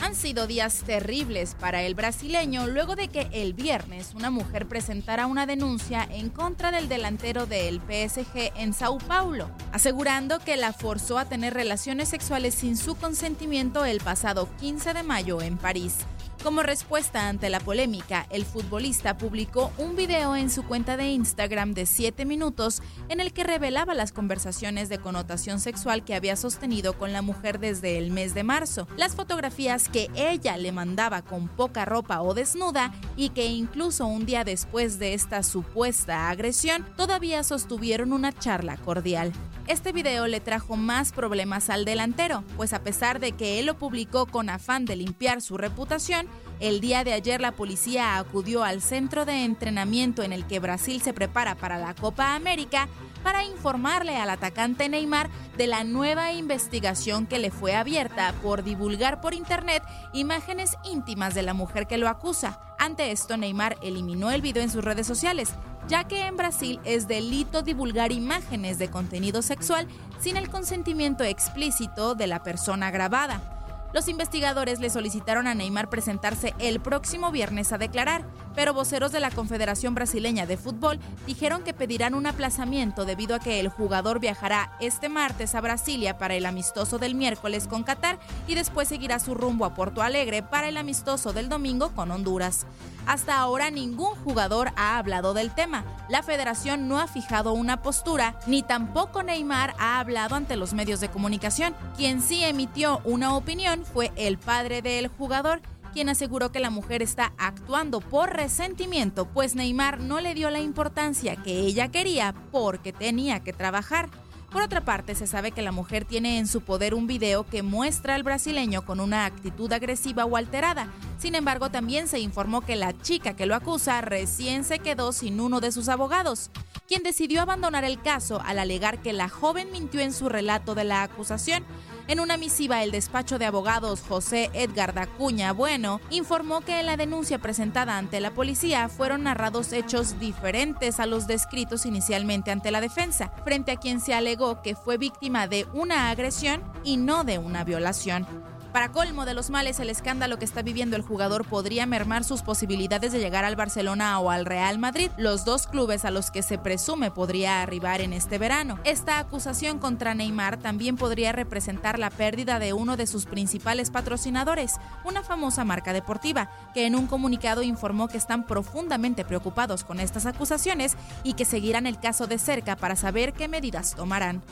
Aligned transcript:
Han 0.00 0.14
sido 0.14 0.46
días 0.46 0.84
terribles 0.86 1.56
para 1.58 1.82
el 1.82 1.94
brasileño 1.94 2.66
luego 2.66 2.94
de 2.94 3.08
que 3.08 3.28
el 3.32 3.52
viernes 3.52 4.14
una 4.14 4.30
mujer 4.30 4.66
presentara 4.66 5.26
una 5.26 5.44
denuncia 5.44 6.06
en 6.10 6.30
contra 6.30 6.70
del 6.70 6.88
delantero 6.88 7.46
del 7.46 7.80
PSG 7.80 8.52
en 8.56 8.72
Sao 8.72 8.98
Paulo, 8.98 9.50
asegurando 9.72 10.38
que 10.38 10.56
la 10.56 10.72
forzó 10.72 11.18
a 11.18 11.24
tener 11.24 11.52
relaciones 11.52 12.08
sexuales 12.08 12.54
sin 12.54 12.76
su 12.76 12.94
consentimiento 12.94 13.84
el 13.84 14.00
pasado 14.00 14.48
15 14.60 14.94
de 14.94 15.02
mayo 15.02 15.42
en 15.42 15.58
París. 15.58 15.96
Como 16.42 16.62
respuesta 16.62 17.28
ante 17.28 17.50
la 17.50 17.58
polémica, 17.58 18.26
el 18.30 18.44
futbolista 18.44 19.18
publicó 19.18 19.72
un 19.76 19.96
video 19.96 20.36
en 20.36 20.50
su 20.50 20.64
cuenta 20.64 20.96
de 20.96 21.08
Instagram 21.08 21.74
de 21.74 21.84
7 21.84 22.24
minutos 22.24 22.80
en 23.08 23.18
el 23.18 23.32
que 23.32 23.42
revelaba 23.42 23.92
las 23.92 24.12
conversaciones 24.12 24.88
de 24.88 24.98
connotación 24.98 25.58
sexual 25.58 26.04
que 26.04 26.14
había 26.14 26.36
sostenido 26.36 26.96
con 26.96 27.12
la 27.12 27.22
mujer 27.22 27.58
desde 27.58 27.98
el 27.98 28.12
mes 28.12 28.34
de 28.34 28.44
marzo, 28.44 28.86
las 28.96 29.16
fotografías 29.16 29.88
que 29.88 30.10
ella 30.14 30.56
le 30.56 30.70
mandaba 30.70 31.22
con 31.22 31.48
poca 31.48 31.84
ropa 31.84 32.22
o 32.22 32.34
desnuda 32.34 32.92
y 33.16 33.30
que 33.30 33.46
incluso 33.46 34.06
un 34.06 34.24
día 34.24 34.44
después 34.44 35.00
de 35.00 35.14
esta 35.14 35.42
supuesta 35.42 36.30
agresión 36.30 36.86
todavía 36.96 37.42
sostuvieron 37.42 38.12
una 38.12 38.32
charla 38.32 38.76
cordial. 38.76 39.32
Este 39.68 39.92
video 39.92 40.26
le 40.28 40.40
trajo 40.40 40.78
más 40.78 41.12
problemas 41.12 41.68
al 41.68 41.84
delantero, 41.84 42.42
pues 42.56 42.72
a 42.72 42.82
pesar 42.82 43.20
de 43.20 43.32
que 43.32 43.60
él 43.60 43.66
lo 43.66 43.76
publicó 43.76 44.24
con 44.24 44.48
afán 44.48 44.86
de 44.86 44.96
limpiar 44.96 45.42
su 45.42 45.58
reputación, 45.58 46.26
el 46.58 46.80
día 46.80 47.04
de 47.04 47.12
ayer 47.12 47.42
la 47.42 47.52
policía 47.52 48.16
acudió 48.16 48.64
al 48.64 48.80
centro 48.80 49.26
de 49.26 49.44
entrenamiento 49.44 50.22
en 50.22 50.32
el 50.32 50.46
que 50.46 50.58
Brasil 50.58 51.02
se 51.02 51.12
prepara 51.12 51.54
para 51.54 51.76
la 51.76 51.94
Copa 51.94 52.34
América 52.34 52.88
para 53.22 53.44
informarle 53.44 54.16
al 54.16 54.30
atacante 54.30 54.88
Neymar 54.88 55.28
de 55.58 55.66
la 55.66 55.84
nueva 55.84 56.32
investigación 56.32 57.26
que 57.26 57.38
le 57.38 57.50
fue 57.50 57.74
abierta 57.74 58.32
por 58.42 58.64
divulgar 58.64 59.20
por 59.20 59.34
internet 59.34 59.82
imágenes 60.14 60.76
íntimas 60.90 61.34
de 61.34 61.42
la 61.42 61.52
mujer 61.52 61.86
que 61.86 61.98
lo 61.98 62.08
acusa. 62.08 62.58
Ante 62.78 63.10
esto, 63.10 63.36
Neymar 63.36 63.76
eliminó 63.82 64.30
el 64.30 64.40
video 64.40 64.62
en 64.62 64.70
sus 64.70 64.82
redes 64.82 65.06
sociales, 65.06 65.50
ya 65.88 66.04
que 66.04 66.26
en 66.26 66.36
Brasil 66.36 66.78
es 66.84 67.08
delito 67.08 67.62
divulgar 67.62 68.12
imágenes 68.12 68.78
de 68.78 68.88
contenido 68.88 69.40
sexual 69.40 69.88
sin 70.20 70.36
el 70.36 70.50
consentimiento 70.50 71.24
explícito 71.24 72.14
de 72.14 72.26
la 72.26 72.42
persona 72.42 72.90
grabada. 72.90 73.88
Los 73.94 74.08
investigadores 74.08 74.80
le 74.80 74.90
solicitaron 74.90 75.46
a 75.46 75.54
Neymar 75.54 75.88
presentarse 75.88 76.54
el 76.58 76.78
próximo 76.78 77.32
viernes 77.32 77.72
a 77.72 77.78
declarar, 77.78 78.26
pero 78.58 78.74
voceros 78.74 79.12
de 79.12 79.20
la 79.20 79.30
Confederación 79.30 79.94
Brasileña 79.94 80.44
de 80.44 80.56
Fútbol 80.56 80.98
dijeron 81.28 81.62
que 81.62 81.72
pedirán 81.72 82.12
un 82.12 82.26
aplazamiento 82.26 83.04
debido 83.04 83.36
a 83.36 83.38
que 83.38 83.60
el 83.60 83.68
jugador 83.68 84.18
viajará 84.18 84.72
este 84.80 85.08
martes 85.08 85.54
a 85.54 85.60
Brasilia 85.60 86.18
para 86.18 86.34
el 86.34 86.44
amistoso 86.44 86.98
del 86.98 87.14
miércoles 87.14 87.68
con 87.68 87.84
Qatar 87.84 88.18
y 88.48 88.56
después 88.56 88.88
seguirá 88.88 89.20
su 89.20 89.36
rumbo 89.36 89.64
a 89.64 89.74
Porto 89.74 90.02
Alegre 90.02 90.42
para 90.42 90.68
el 90.68 90.76
amistoso 90.76 91.32
del 91.32 91.48
domingo 91.48 91.94
con 91.94 92.10
Honduras. 92.10 92.66
Hasta 93.06 93.38
ahora 93.38 93.70
ningún 93.70 94.14
jugador 94.16 94.72
ha 94.74 94.98
hablado 94.98 95.34
del 95.34 95.50
tema. 95.50 95.84
La 96.10 96.22
federación 96.24 96.88
no 96.88 96.98
ha 97.00 97.06
fijado 97.06 97.52
una 97.52 97.80
postura, 97.80 98.38
ni 98.46 98.62
tampoco 98.62 99.22
Neymar 99.22 99.74
ha 99.78 99.98
hablado 100.00 100.34
ante 100.34 100.56
los 100.56 100.74
medios 100.74 101.00
de 101.00 101.08
comunicación. 101.08 101.74
Quien 101.96 102.20
sí 102.20 102.44
emitió 102.44 103.00
una 103.04 103.34
opinión 103.34 103.84
fue 103.84 104.12
el 104.16 104.36
padre 104.36 104.82
del 104.82 105.08
jugador, 105.08 105.62
quien 105.92 106.08
aseguró 106.08 106.50
que 106.52 106.60
la 106.60 106.70
mujer 106.70 107.02
está 107.02 107.32
actuando 107.38 108.00
por 108.00 108.34
resentimiento, 108.34 109.26
pues 109.26 109.54
Neymar 109.54 110.00
no 110.00 110.20
le 110.20 110.34
dio 110.34 110.50
la 110.50 110.60
importancia 110.60 111.36
que 111.36 111.60
ella 111.60 111.88
quería 111.88 112.34
porque 112.50 112.92
tenía 112.92 113.40
que 113.40 113.52
trabajar. 113.52 114.08
Por 114.50 114.62
otra 114.62 114.82
parte, 114.82 115.14
se 115.14 115.26
sabe 115.26 115.50
que 115.50 115.60
la 115.60 115.72
mujer 115.72 116.06
tiene 116.06 116.38
en 116.38 116.46
su 116.46 116.62
poder 116.62 116.94
un 116.94 117.06
video 117.06 117.44
que 117.44 117.62
muestra 117.62 118.14
al 118.14 118.22
brasileño 118.22 118.80
con 118.86 118.98
una 118.98 119.26
actitud 119.26 119.70
agresiva 119.70 120.24
o 120.24 120.38
alterada. 120.38 120.88
Sin 121.18 121.34
embargo, 121.34 121.70
también 121.70 122.08
se 122.08 122.18
informó 122.18 122.62
que 122.62 122.74
la 122.74 122.98
chica 122.98 123.36
que 123.36 123.44
lo 123.44 123.54
acusa 123.54 124.00
recién 124.00 124.64
se 124.64 124.78
quedó 124.78 125.12
sin 125.12 125.38
uno 125.40 125.60
de 125.60 125.70
sus 125.70 125.90
abogados, 125.90 126.50
quien 126.86 127.02
decidió 127.02 127.42
abandonar 127.42 127.84
el 127.84 128.00
caso 128.00 128.40
al 128.42 128.58
alegar 128.58 129.02
que 129.02 129.12
la 129.12 129.28
joven 129.28 129.70
mintió 129.70 130.00
en 130.00 130.14
su 130.14 130.30
relato 130.30 130.74
de 130.74 130.84
la 130.84 131.02
acusación. 131.02 131.66
En 132.08 132.20
una 132.20 132.38
misiva, 132.38 132.82
el 132.82 132.90
despacho 132.90 133.38
de 133.38 133.44
abogados 133.44 134.00
José 134.00 134.48
Edgar 134.54 134.94
Dacuña 134.94 135.52
Bueno 135.52 136.00
informó 136.08 136.62
que 136.62 136.80
en 136.80 136.86
la 136.86 136.96
denuncia 136.96 137.38
presentada 137.38 137.98
ante 137.98 138.18
la 138.20 138.30
policía 138.30 138.88
fueron 138.88 139.24
narrados 139.24 139.74
hechos 139.74 140.18
diferentes 140.18 141.00
a 141.00 141.06
los 141.06 141.26
descritos 141.26 141.84
inicialmente 141.84 142.50
ante 142.50 142.70
la 142.70 142.80
defensa, 142.80 143.30
frente 143.44 143.72
a 143.72 143.76
quien 143.76 144.00
se 144.00 144.14
alegó 144.14 144.62
que 144.62 144.74
fue 144.74 144.96
víctima 144.96 145.48
de 145.48 145.66
una 145.74 146.08
agresión 146.08 146.62
y 146.82 146.96
no 146.96 147.24
de 147.24 147.36
una 147.36 147.62
violación. 147.62 148.26
Para 148.72 148.92
colmo 148.92 149.24
de 149.24 149.32
los 149.32 149.48
males, 149.48 149.80
el 149.80 149.88
escándalo 149.88 150.38
que 150.38 150.44
está 150.44 150.60
viviendo 150.60 150.94
el 150.94 151.02
jugador 151.02 151.46
podría 151.46 151.86
mermar 151.86 152.22
sus 152.22 152.42
posibilidades 152.42 153.12
de 153.12 153.18
llegar 153.18 153.46
al 153.46 153.56
Barcelona 153.56 154.20
o 154.20 154.30
al 154.30 154.44
Real 154.44 154.78
Madrid, 154.78 155.10
los 155.16 155.46
dos 155.46 155.66
clubes 155.66 156.04
a 156.04 156.10
los 156.10 156.30
que 156.30 156.42
se 156.42 156.58
presume 156.58 157.10
podría 157.10 157.62
arribar 157.62 158.02
en 158.02 158.12
este 158.12 158.36
verano. 158.36 158.78
Esta 158.84 159.18
acusación 159.20 159.78
contra 159.78 160.14
Neymar 160.14 160.58
también 160.58 160.96
podría 160.96 161.32
representar 161.32 161.98
la 161.98 162.10
pérdida 162.10 162.58
de 162.58 162.74
uno 162.74 162.98
de 162.98 163.06
sus 163.06 163.24
principales 163.24 163.90
patrocinadores, 163.90 164.74
una 165.02 165.22
famosa 165.22 165.64
marca 165.64 165.94
deportiva, 165.94 166.50
que 166.74 166.86
en 166.86 166.94
un 166.94 167.06
comunicado 167.06 167.62
informó 167.62 168.06
que 168.08 168.18
están 168.18 168.46
profundamente 168.46 169.24
preocupados 169.24 169.82
con 169.82 169.98
estas 169.98 170.26
acusaciones 170.26 170.94
y 171.24 171.32
que 171.32 171.46
seguirán 171.46 171.86
el 171.86 171.98
caso 171.98 172.26
de 172.26 172.38
cerca 172.38 172.76
para 172.76 172.96
saber 172.96 173.32
qué 173.32 173.48
medidas 173.48 173.94
tomarán. 173.94 174.42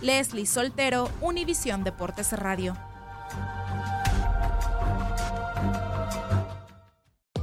Leslie 0.00 0.46
Soltero, 0.46 1.10
Univisión 1.20 1.84
Deportes 1.84 2.32
Radio. 2.32 2.74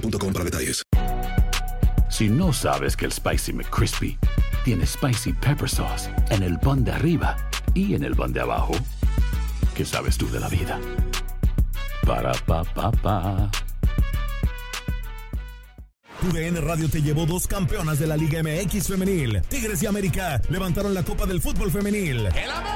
boostmobile.com 0.00 0.32
para 0.32 0.44
detalles. 0.44 0.82
Si 2.08 2.28
no 2.28 2.52
sabes 2.52 2.96
que 2.96 3.04
el 3.04 3.12
Spicy 3.12 3.52
McCrispy 3.52 4.18
tiene 4.64 4.86
Spicy 4.86 5.32
Pepper 5.32 5.68
Sauce 5.68 6.10
en 6.30 6.42
el 6.42 6.58
pan 6.58 6.84
de 6.84 6.92
arriba 6.92 7.36
y 7.74 7.94
en 7.94 8.04
el 8.04 8.14
pan 8.14 8.32
de 8.32 8.40
abajo, 8.40 8.74
¿qué 9.74 9.84
sabes 9.84 10.16
tú 10.16 10.28
de 10.30 10.40
la 10.40 10.48
vida? 10.48 10.80
Para, 12.06 12.32
pa, 12.32 12.64
pa, 12.64 12.90
pa. 12.92 13.50
TUDN 16.20 16.62
Radio 16.62 16.88
te 16.88 17.02
llevó 17.02 17.26
dos 17.26 17.46
campeonas 17.46 17.98
de 17.98 18.06
la 18.06 18.16
Liga 18.16 18.42
MX 18.42 18.88
femenil. 18.88 19.42
Tigres 19.48 19.82
y 19.82 19.86
América 19.86 20.40
levantaron 20.48 20.94
la 20.94 21.02
Copa 21.02 21.26
del 21.26 21.42
Fútbol 21.42 21.70
femenil. 21.70 22.26
¡El 22.26 22.50
América! 22.50 22.75